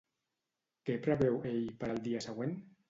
Què 0.89 0.97
preveu 1.09 1.39
ell 1.53 1.63
per 1.85 1.95
al 1.95 2.05
dia 2.09 2.27
següent? 2.31 2.63